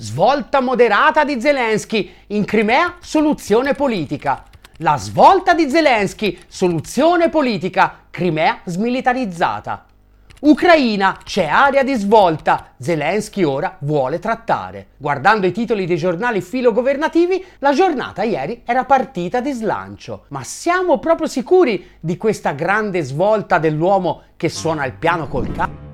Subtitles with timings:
[0.00, 2.08] Svolta moderata di Zelensky.
[2.28, 4.44] In Crimea soluzione politica.
[4.76, 8.02] La svolta di Zelensky, soluzione politica.
[8.08, 9.86] Crimea smilitarizzata.
[10.42, 12.74] Ucraina, c'è area di svolta.
[12.78, 14.90] Zelensky ora vuole trattare.
[14.98, 20.26] Guardando i titoli dei giornali filogovernativi, la giornata ieri era partita di slancio.
[20.28, 25.87] Ma siamo proprio sicuri di questa grande svolta dell'uomo che suona il piano col capo?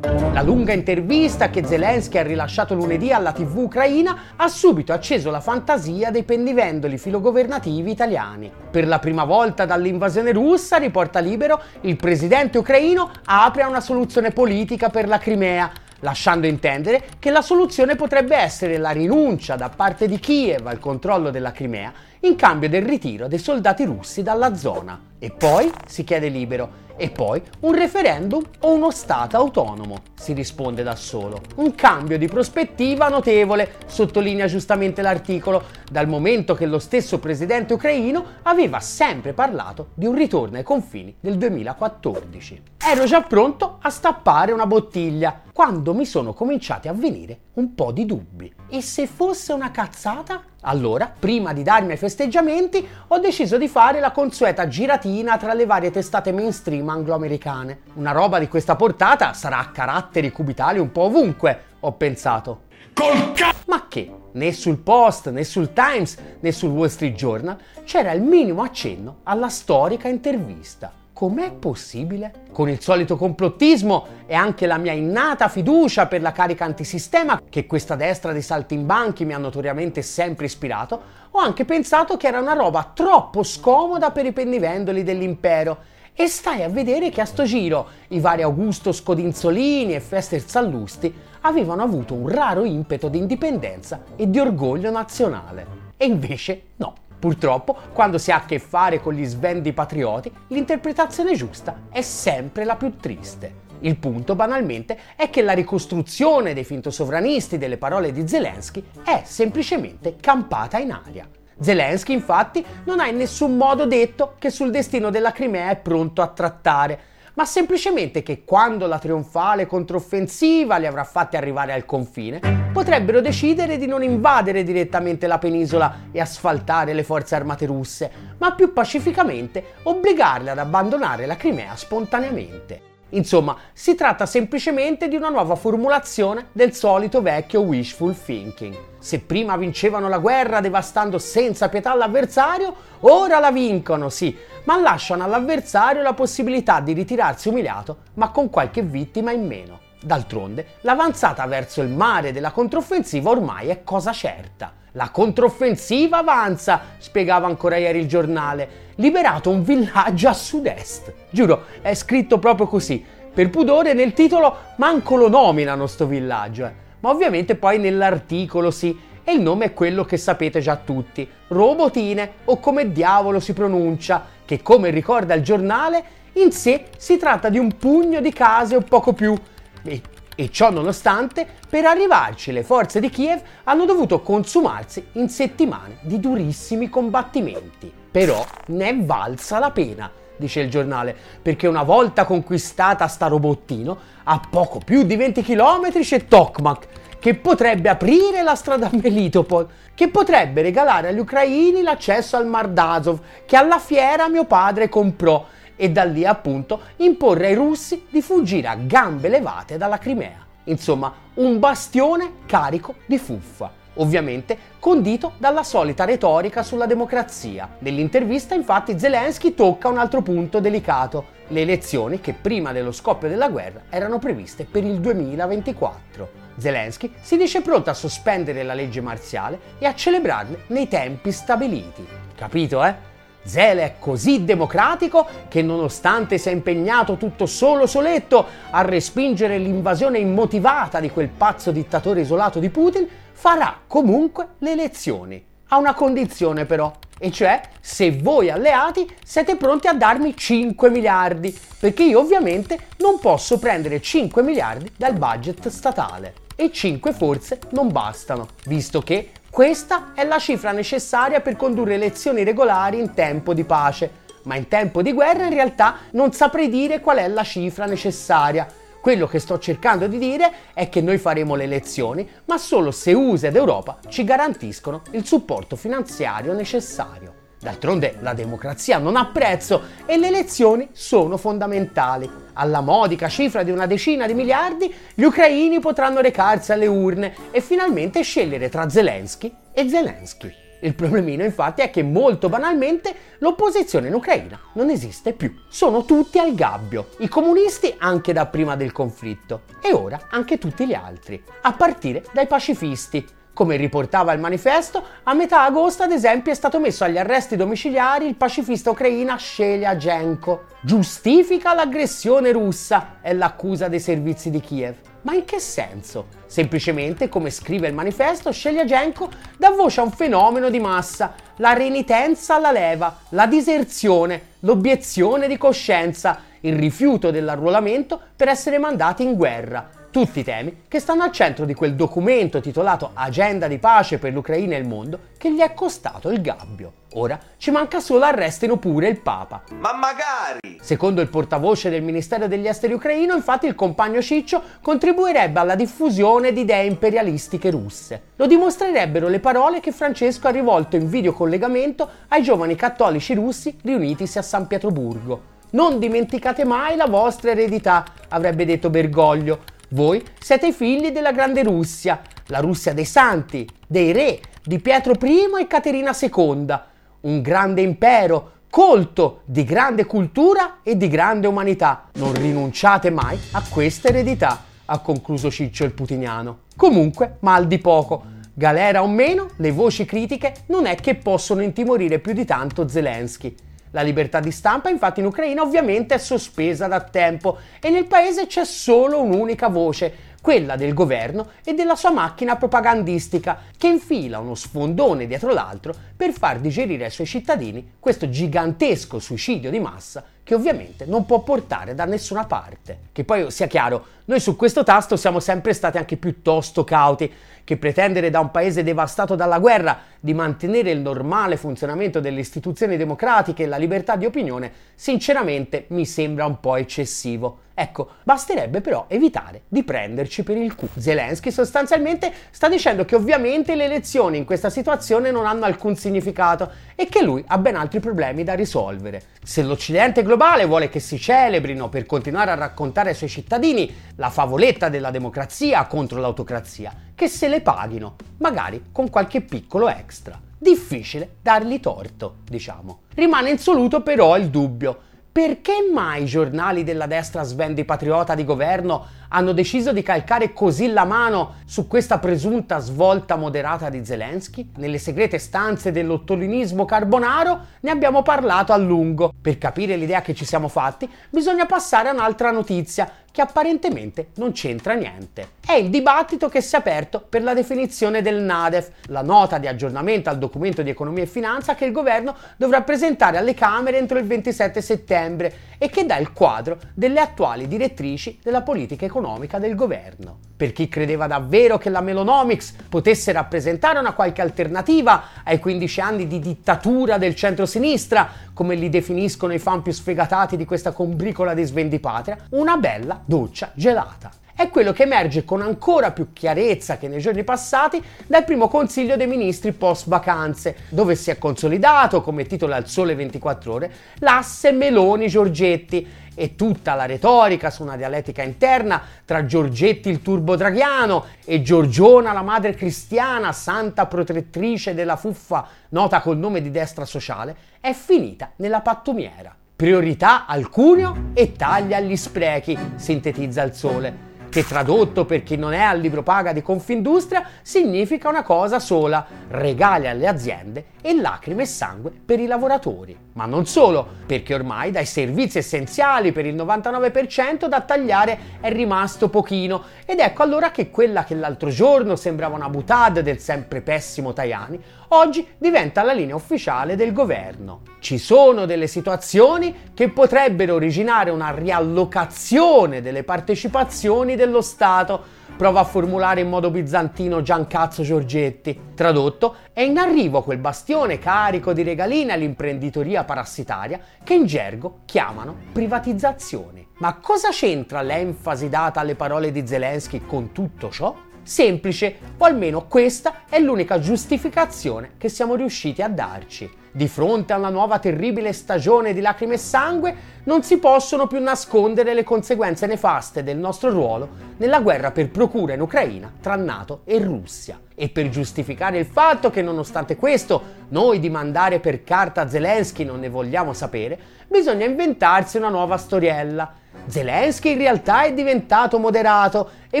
[0.46, 6.12] Lunga intervista che Zelensky ha rilasciato lunedì alla TV ucraina ha subito acceso la fantasia
[6.12, 8.52] dei pendivendoli filogovernativi italiani.
[8.70, 14.30] Per la prima volta dall'invasione russa, riporta libero, il presidente ucraino apre a una soluzione
[14.30, 15.68] politica per la Crimea,
[16.00, 21.30] lasciando intendere che la soluzione potrebbe essere la rinuncia da parte di Kiev al controllo
[21.30, 21.92] della Crimea
[22.26, 25.00] in cambio del ritiro dei soldati russi dalla zona.
[25.18, 30.82] E poi, si chiede libero, e poi un referendum o uno Stato autonomo, si risponde
[30.82, 31.40] da solo.
[31.56, 38.24] Un cambio di prospettiva notevole, sottolinea giustamente l'articolo, dal momento che lo stesso presidente ucraino
[38.42, 42.62] aveva sempre parlato di un ritorno ai confini del 2014.
[42.78, 47.92] Ero già pronto a stappare una bottiglia quando mi sono cominciati a venire un po'
[47.92, 48.52] di dubbi.
[48.68, 50.42] E se fosse una cazzata?
[50.68, 55.64] Allora, prima di darmi ai festeggiamenti, ho deciso di fare la consueta giratina tra le
[55.64, 57.80] varie testate mainstream anglo-americane.
[57.94, 62.62] Una roba di questa portata sarà a caratteri cubitali un po' ovunque, ho pensato.
[62.92, 64.10] Col ca- Ma che?
[64.32, 69.18] Né sul Post, né sul Times, né sul Wall Street Journal c'era il minimo accenno
[69.22, 70.90] alla storica intervista.
[71.16, 72.30] Com'è possibile?
[72.52, 77.64] Con il solito complottismo e anche la mia innata fiducia per la carica antisistema che
[77.64, 81.00] questa destra dei saltimbanchi mi ha notoriamente sempre ispirato,
[81.30, 85.78] ho anche pensato che era una roba troppo scomoda per i pennivendoli dell'impero.
[86.12, 91.10] E stai a vedere che a sto giro i vari Augusto Scodinzolini e Fester Sallusti
[91.40, 95.66] avevano avuto un raro impeto di indipendenza e di orgoglio nazionale.
[95.96, 97.05] E invece no.
[97.18, 102.64] Purtroppo, quando si ha a che fare con gli svendi patrioti, l'interpretazione giusta è sempre
[102.64, 103.64] la più triste.
[103.80, 110.16] Il punto, banalmente, è che la ricostruzione dei fintosovranisti delle parole di Zelensky è semplicemente
[110.16, 111.28] campata in aria.
[111.58, 116.20] Zelensky, infatti, non ha in nessun modo detto che sul destino della Crimea è pronto
[116.20, 117.00] a trattare,
[117.36, 122.40] ma semplicemente che quando la trionfale controffensiva li avrà fatti arrivare al confine,
[122.72, 128.54] potrebbero decidere di non invadere direttamente la penisola e asfaltare le forze armate russe, ma
[128.54, 132.95] più pacificamente obbligarle ad abbandonare la Crimea spontaneamente.
[133.10, 138.76] Insomma, si tratta semplicemente di una nuova formulazione del solito vecchio wishful thinking.
[138.98, 145.22] Se prima vincevano la guerra devastando senza pietà l'avversario, ora la vincono, sì, ma lasciano
[145.22, 149.80] all'avversario la possibilità di ritirarsi umiliato, ma con qualche vittima in meno.
[150.02, 154.72] D'altronde, l'avanzata verso il mare della controffensiva ormai è cosa certa.
[154.96, 158.84] La controffensiva avanza, spiegava ancora ieri il giornale.
[158.94, 161.12] Liberato un villaggio a sud-est.
[161.28, 163.04] Giuro, è scritto proprio così.
[163.34, 166.64] Per pudore nel titolo manco lo nominano sto villaggio.
[166.64, 166.72] Eh.
[167.00, 168.98] Ma ovviamente poi nell'articolo sì.
[169.22, 171.28] E il nome è quello che sapete già tutti.
[171.48, 176.02] Robotine o come diavolo si pronuncia, che come ricorda il giornale,
[176.34, 179.36] in sé si tratta di un pugno di case o poco più.
[179.82, 180.00] E
[180.36, 186.20] e ciò nonostante, per arrivarci le forze di Kiev hanno dovuto consumarsi in settimane di
[186.20, 187.92] durissimi combattimenti.
[188.10, 193.98] Però ne è valsa la pena, dice il giornale, perché una volta conquistata sta robottino,
[194.24, 196.86] a poco più di 20 km c'è Tokmak,
[197.18, 202.68] che potrebbe aprire la strada a Melitopol, che potrebbe regalare agli ucraini l'accesso al Mar
[202.68, 205.44] d'Azov, che alla fiera mio padre comprò
[205.76, 210.44] e da lì appunto imporre ai russi di fuggire a gambe levate dalla Crimea.
[210.64, 217.76] Insomma, un bastione carico di fuffa ovviamente condito dalla solita retorica sulla democrazia.
[217.78, 223.48] Nell'intervista infatti Zelensky tocca un altro punto delicato, le elezioni che prima dello scoppio della
[223.48, 226.44] guerra erano previste per il 2024.
[226.56, 232.06] Zelensky si dice pronto a sospendere la legge marziale e a celebrarle nei tempi stabiliti.
[232.34, 233.14] Capito, eh?
[233.46, 241.00] Zele è così democratico che nonostante sia impegnato tutto solo soletto a respingere l'invasione immotivata
[241.00, 245.44] di quel pazzo dittatore isolato di Putin, farà comunque le elezioni.
[245.68, 251.56] A una condizione però, e cioè se voi alleati siete pronti a darmi 5 miliardi,
[251.78, 256.34] perché io ovviamente non posso prendere 5 miliardi dal budget statale.
[256.54, 262.44] E 5 forse non bastano, visto che questa è la cifra necessaria per condurre elezioni
[262.44, 264.24] regolari in tempo di pace.
[264.42, 268.66] ma in tempo di guerra in realtà non saprei dire qual è la cifra necessaria.
[269.00, 273.14] Quello che sto cercando di dire è che noi faremo le elezioni, ma solo se
[273.14, 277.45] USA ed Europa ci garantiscono il supporto finanziario necessario.
[277.58, 282.30] D'altronde la democrazia non ha prezzo e le elezioni sono fondamentali.
[282.52, 287.60] Alla modica cifra di una decina di miliardi, gli ucraini potranno recarsi alle urne e
[287.60, 290.64] finalmente scegliere tra Zelensky e Zelensky.
[290.80, 295.54] Il problemino infatti è che molto banalmente l'opposizione in Ucraina non esiste più.
[295.70, 300.86] Sono tutti al gabbio, i comunisti anche da prima del conflitto e ora anche tutti
[300.86, 303.26] gli altri, a partire dai pacifisti.
[303.56, 308.26] Come riportava il manifesto, a metà agosto ad esempio è stato messo agli arresti domiciliari
[308.26, 310.64] il pacifista ucraina Shelia Genko.
[310.82, 314.96] Giustifica l'aggressione russa, è l'accusa dei servizi di Kiev.
[315.22, 316.26] Ma in che senso?
[316.44, 322.56] Semplicemente, come scrive il manifesto, Sheliagenko dà voce a un fenomeno di massa, la renitenza
[322.56, 329.88] alla leva, la diserzione, l'obiezione di coscienza, il rifiuto dell'arruolamento per essere mandati in guerra,
[330.16, 334.74] tutti temi che stanno al centro di quel documento titolato Agenda di pace per l'Ucraina
[334.74, 336.90] e il mondo che gli è costato il gabbio.
[337.16, 339.64] Ora ci manca solo arrestino pure il Papa.
[339.78, 340.78] Ma magari!
[340.80, 346.54] Secondo il portavoce del Ministero degli Esteri ucraino, infatti il compagno Ciccio contribuirebbe alla diffusione
[346.54, 348.22] di idee imperialistiche russe.
[348.36, 354.38] Lo dimostrerebbero le parole che Francesco ha rivolto in videocollegamento ai giovani cattolici russi riunitisi
[354.38, 355.54] a San Pietroburgo.
[355.68, 361.62] Non dimenticate mai la vostra eredità, avrebbe detto Bergoglio, voi siete i figli della grande
[361.62, 366.78] Russia, la Russia dei santi, dei re, di Pietro I e Caterina II,
[367.22, 372.10] un grande impero colto di grande cultura e di grande umanità.
[372.16, 376.58] Non rinunciate mai a questa eredità, ha concluso Ciccio il Putiniano.
[376.76, 378.34] Comunque, mal di poco.
[378.52, 383.54] Galera o meno, le voci critiche non è che possono intimorire più di tanto Zelensky.
[383.96, 388.46] La libertà di stampa infatti in Ucraina ovviamente è sospesa da tempo e nel paese
[388.46, 394.54] c'è solo un'unica voce, quella del governo e della sua macchina propagandistica che infila uno
[394.54, 400.54] sfondone dietro l'altro per far digerire ai suoi cittadini questo gigantesco suicidio di massa che
[400.54, 402.98] ovviamente non può portare da nessuna parte.
[403.10, 407.32] Che poi sia chiaro, noi su questo tasto siamo sempre stati anche piuttosto cauti,
[407.64, 412.96] che pretendere da un paese devastato dalla guerra di mantenere il normale funzionamento delle istituzioni
[412.96, 417.60] democratiche e la libertà di opinione, sinceramente mi sembra un po' eccessivo.
[417.78, 420.90] Ecco, basterebbe però evitare di prenderci per il culo.
[420.96, 426.70] Zelensky sostanzialmente sta dicendo che ovviamente le elezioni in questa situazione non hanno alcun significato
[426.96, 429.22] e che lui ha ben altri problemi da risolvere.
[429.44, 434.30] Se l'Occidente globale vuole che si celebrino per continuare a raccontare ai suoi cittadini la
[434.30, 440.38] favoletta della democrazia contro l'autocrazia, che se le paghino, magari con qualche piccolo extra.
[440.58, 443.00] Difficile dargli torto, diciamo.
[443.14, 445.00] Rimane insoluto però il dubbio
[445.32, 450.92] perché mai i giornali della destra svendi patriota di governo hanno deciso di calcare così
[450.92, 454.70] la mano su questa presunta svolta moderata di Zelensky?
[454.76, 459.32] Nelle segrete stanze dell'ottolinismo carbonaro ne abbiamo parlato a lungo.
[459.40, 464.52] Per capire l'idea che ci siamo fatti, bisogna passare a un'altra notizia che apparentemente non
[464.52, 465.50] c'entra niente.
[465.60, 469.66] È il dibattito che si è aperto per la definizione del NADEF, la nota di
[469.66, 474.16] aggiornamento al documento di economia e finanza che il governo dovrà presentare alle Camere entro
[474.16, 479.15] il 27 settembre e che dà il quadro delle attuali direttrici della politica economica
[479.58, 480.38] del governo.
[480.56, 486.26] Per chi credeva davvero che la Melonomics potesse rappresentare una qualche alternativa ai 15 anni
[486.26, 491.64] di dittatura del centro-sinistra, come li definiscono i fan più sfegatati di questa combricola di
[491.64, 497.20] svendipatria, una bella doccia gelata è quello che emerge con ancora più chiarezza che nei
[497.20, 502.78] giorni passati dal primo Consiglio dei Ministri post vacanze, dove si è consolidato, come titola
[502.78, 509.44] il Sole 24 Ore, l'asse Meloni-Giorgetti e tutta la retorica su una dialettica interna tra
[509.44, 516.38] Giorgetti il turbo draghiano e Giorgiona la madre cristiana, santa protettrice della fuffa nota col
[516.38, 519.54] nome di destra sociale, è finita nella pattumiera.
[519.76, 524.25] Priorità al cuneo e taglia agli sprechi, sintetizza il sole
[524.56, 529.26] che tradotto per chi non è al libro paga di Confindustria significa una cosa sola,
[529.48, 533.14] regali alle aziende e lacrime e sangue per i lavoratori.
[533.34, 539.28] Ma non solo, perché ormai dai servizi essenziali per il 99% da tagliare è rimasto
[539.28, 544.32] pochino ed ecco allora che quella che l'altro giorno sembrava una butade del sempre pessimo
[544.32, 547.82] Tajani, oggi diventa la linea ufficiale del governo.
[548.00, 555.84] Ci sono delle situazioni che potrebbero originare una riallocazione delle partecipazioni dello Stato prova a
[555.84, 558.78] formulare in modo bizantino Giancazzo Giorgetti.
[558.94, 565.56] Tradotto, è in arrivo quel bastione carico di regaline all'imprenditoria parassitaria che in gergo chiamano
[565.72, 566.88] privatizzazione.
[566.98, 571.14] Ma cosa c'entra l'enfasi data alle parole di Zelensky con tutto ciò?
[571.46, 576.68] Semplice, o almeno questa è l'unica giustificazione che siamo riusciti a darci.
[576.90, 581.38] Di fronte a una nuova terribile stagione di lacrime e sangue, non si possono più
[581.40, 587.02] nascondere le conseguenze nefaste del nostro ruolo nella guerra per procura in Ucraina tra NATO
[587.04, 587.78] e Russia.
[587.94, 593.20] E per giustificare il fatto che nonostante questo noi di mandare per carta Zelensky non
[593.20, 596.72] ne vogliamo sapere, bisogna inventarsi una nuova storiella
[597.06, 600.00] Zelensky in realtà è diventato moderato e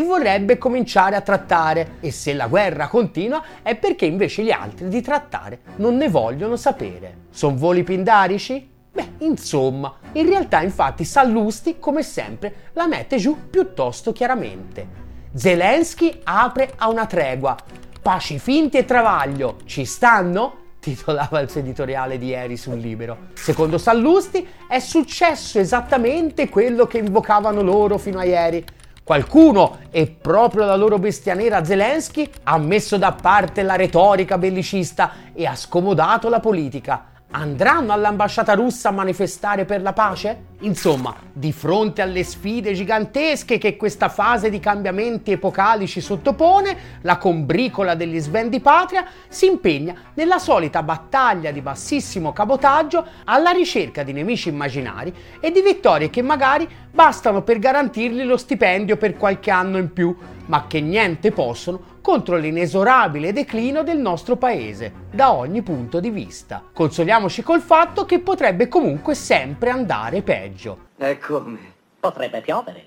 [0.02, 5.00] vorrebbe cominciare a trattare e se la guerra continua è perché invece gli altri di
[5.00, 7.24] trattare non ne vogliono sapere.
[7.30, 8.68] Sono voli pindarici?
[8.92, 15.04] Beh, insomma, in realtà infatti Sallusti, come sempre, la mette giù piuttosto chiaramente.
[15.34, 17.56] Zelensky apre a una tregua.
[18.00, 20.64] Paci finti e travaglio, ci stanno?
[20.94, 23.30] Titolava il suo editoriale di ieri sul Libero.
[23.34, 28.64] Secondo Sallusti è successo esattamente quello che invocavano loro fino a ieri.
[29.02, 35.10] Qualcuno, e proprio la loro bestia nera Zelensky, ha messo da parte la retorica bellicista
[35.32, 40.54] e ha scomodato la politica Andranno all'ambasciata russa a manifestare per la pace?
[40.60, 47.18] Insomma, di fronte alle sfide gigantesche che questa fase di cambiamenti epocali ci sottopone, la
[47.18, 54.14] combricola degli svendi patria si impegna nella solita battaglia di bassissimo cabotaggio alla ricerca di
[54.14, 59.76] nemici immaginari e di vittorie che magari bastano per garantirgli lo stipendio per qualche anno
[59.76, 60.16] in più,
[60.46, 66.62] ma che niente possono contro l'inesorabile declino del nostro paese, da ogni punto di vista.
[66.72, 70.90] Consoliamoci col fatto che potrebbe comunque sempre andare peggio.
[70.98, 71.58] E come?
[71.98, 72.86] Potrebbe piovere.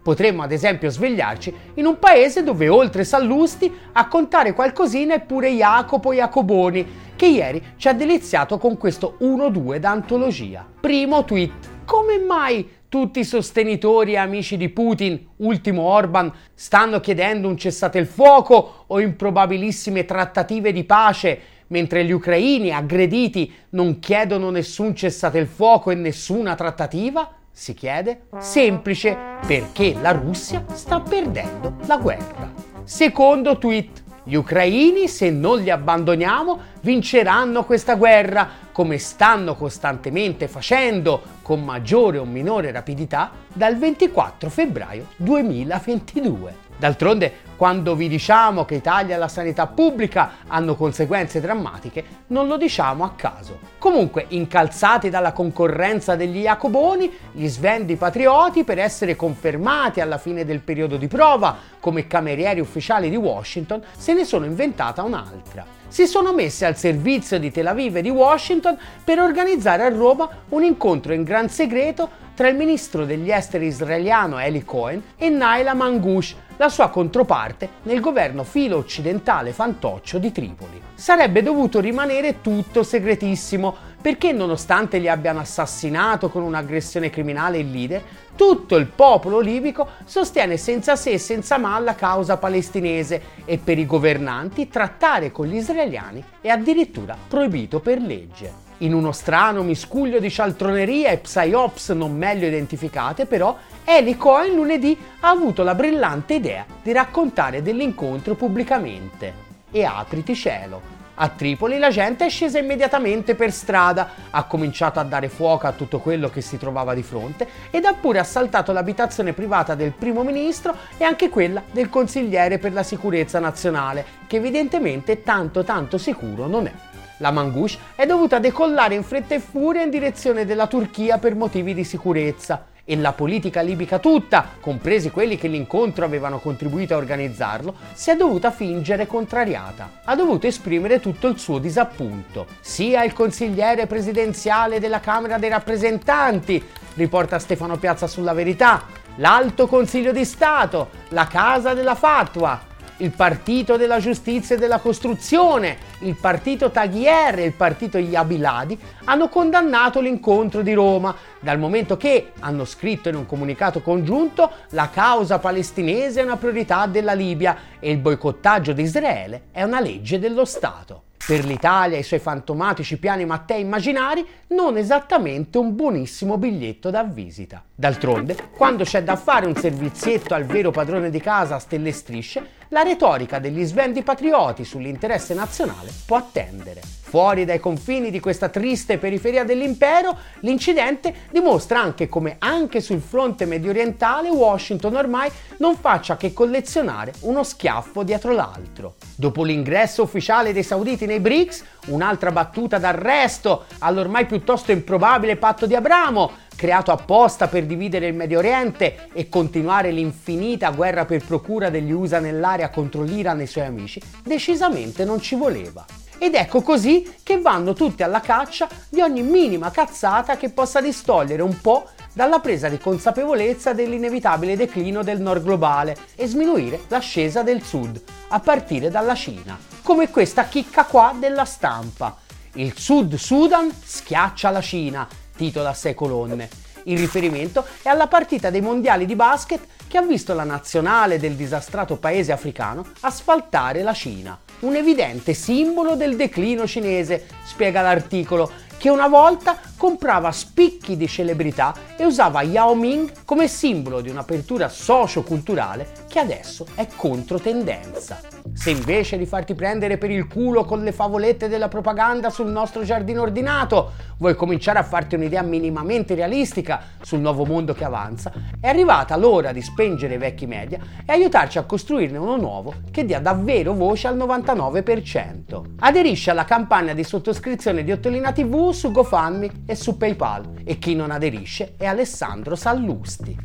[0.00, 5.50] Potremmo ad esempio svegliarci in un paese dove oltre Sallusti a contare qualcosina è pure
[5.50, 10.64] Jacopo Jacoboni, che ieri ci ha deliziato con questo 1-2 d'antologia.
[10.78, 11.74] Primo tweet.
[11.84, 17.98] Come mai tutti i sostenitori e amici di Putin, ultimo Orban, stanno chiedendo un cessate
[17.98, 25.36] il fuoco o improbabilissime trattative di pace, mentre gli ucraini aggrediti non chiedono nessun cessate
[25.36, 27.30] il fuoco e nessuna trattativa?
[27.50, 28.28] Si chiede?
[28.38, 29.14] Semplice,
[29.46, 32.50] perché la Russia sta perdendo la guerra.
[32.84, 34.05] Secondo tweet.
[34.28, 42.18] Gli ucraini, se non li abbandoniamo, vinceranno questa guerra, come stanno costantemente facendo, con maggiore
[42.18, 46.65] o minore rapidità, dal 24 febbraio 2022.
[46.78, 52.58] D'altronde, quando vi diciamo che Italia e la sanità pubblica hanno conseguenze drammatiche, non lo
[52.58, 53.58] diciamo a caso.
[53.78, 60.60] Comunque, incalzati dalla concorrenza degli Jacoboni, gli svendi patrioti, per essere confermati alla fine del
[60.60, 65.64] periodo di prova come camerieri ufficiali di Washington, se ne sono inventata un'altra.
[65.88, 70.28] Si sono messe al servizio di Tel Aviv e di Washington per organizzare a Roma
[70.50, 75.72] un incontro in gran segreto tra il ministro degli esteri israeliano Eli Cohen e Naila
[75.72, 80.78] Mangush, la sua controparte nel governo filo occidentale fantoccio di Tripoli.
[80.94, 88.02] Sarebbe dovuto rimanere tutto segretissimo perché nonostante li abbiano assassinato con un'aggressione criminale il leader,
[88.36, 93.78] tutto il popolo libico sostiene senza se e senza ma la causa palestinese e per
[93.78, 98.65] i governanti trattare con gli israeliani è addirittura proibito per legge.
[98.80, 104.98] In uno strano miscuglio di cialtroneria e psyops non meglio identificate, però, Eli Cohen lunedì
[105.20, 109.44] ha avuto la brillante idea di raccontare dell'incontro pubblicamente.
[109.70, 110.94] E apriti cielo.
[111.18, 115.72] A Tripoli la gente è scesa immediatamente per strada, ha cominciato a dare fuoco a
[115.72, 120.22] tutto quello che si trovava di fronte ed ha pure assaltato l'abitazione privata del primo
[120.22, 126.46] ministro e anche quella del consigliere per la sicurezza nazionale, che evidentemente tanto tanto sicuro
[126.46, 126.85] non è.
[127.18, 131.72] La Mangush è dovuta decollare in fretta e furia in direzione della Turchia per motivi
[131.72, 137.74] di sicurezza e la politica libica tutta, compresi quelli che l'incontro avevano contribuito a organizzarlo,
[137.94, 140.00] si è dovuta fingere contrariata.
[140.04, 142.46] Ha dovuto esprimere tutto il suo disappunto.
[142.60, 146.62] Sia il consigliere presidenziale della Camera dei rappresentanti,
[146.94, 148.84] riporta Stefano Piazza sulla verità,
[149.16, 155.76] l'Alto Consiglio di Stato, la Casa della Fatwa, il partito della giustizia e della costruzione,
[156.00, 162.32] il partito Taghier e il partito Yabiladi hanno condannato l'incontro di Roma, dal momento che,
[162.40, 167.90] hanno scritto in un comunicato congiunto, la causa palestinese è una priorità della Libia e
[167.90, 171.02] il boicottaggio di Israele è una legge dello Stato.
[171.26, 177.02] Per l'Italia e i suoi fantomatici piani Mattei immaginari, non esattamente un buonissimo biglietto da
[177.02, 177.64] visita.
[177.78, 181.92] D'altronde, quando c'è da fare un servizietto al vero padrone di casa a stelle e
[181.92, 186.80] strisce, la retorica degli svendi patrioti sull'interesse nazionale può attendere.
[186.82, 193.44] Fuori dai confini di questa triste periferia dell'impero, l'incidente dimostra anche come anche sul fronte
[193.44, 198.94] medio orientale Washington ormai non faccia che collezionare uno schiaffo dietro l'altro.
[199.14, 205.76] Dopo l'ingresso ufficiale dei sauditi nei BRICS, un'altra battuta d'arresto all'ormai piuttosto improbabile patto di
[205.76, 211.92] Abramo, creato apposta per dividere il Medio Oriente e continuare l'infinita guerra per procura degli
[211.92, 215.84] USA nell'area contro l'Iran e i suoi amici, decisamente non ci voleva.
[216.18, 221.42] Ed ecco così che vanno tutti alla caccia di ogni minima cazzata che possa distogliere
[221.42, 227.62] un po' dalla presa di consapevolezza dell'inevitabile declino del nord globale e sminuire l'ascesa del
[227.62, 229.58] sud, a partire dalla Cina.
[229.82, 232.16] Come questa chicca qua della stampa.
[232.54, 236.48] Il Sud Sudan schiaccia la Cina titola 6 colonne.
[236.84, 241.34] Il riferimento è alla partita dei mondiali di basket che ha visto la nazionale del
[241.34, 244.38] disastrato paese africano asfaltare la Cina.
[244.60, 251.74] Un evidente simbolo del declino cinese, spiega l'articolo, che una volta comprava spicchi di celebrità
[251.96, 258.20] e usava Yao Ming come simbolo di un'apertura socio-culturale che adesso è controtendenza.
[258.54, 262.84] Se invece di farti prendere per il culo con le favolette della propaganda sul nostro
[262.84, 268.68] giardino ordinato, vuoi cominciare a farti un'idea minimamente realistica sul nuovo mondo che avanza, è
[268.68, 273.20] arrivata l'ora di spengere i vecchi media e aiutarci a costruirne uno nuovo che dia
[273.20, 275.62] davvero voce al 99%.
[275.80, 280.94] Aderisci alla campagna di sottoscrizione di Ottolina TV su GoFundMe e su PayPal e chi
[280.94, 283.36] non aderisce è Alessandro Sallusti.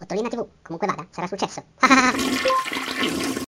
[0.00, 1.64] Ottolina TV, comunque vada, sarà successo.